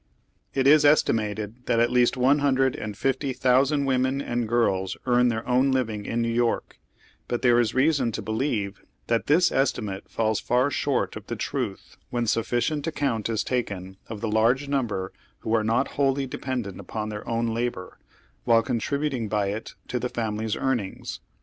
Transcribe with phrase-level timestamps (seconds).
[0.55, 5.27] It is estimated that at least one hundred and fifty thousand women and girls earn
[5.27, 6.79] their own living in New York;
[7.27, 11.97] but there is reason to believe that tliis estimate falls far short of the truth
[12.09, 17.09] when sufficient account is taken of the large number who are nol; wholly dependent upon
[17.09, 17.99] their own labor,
[18.43, 21.19] while contributing by it to the fainily'a earnings.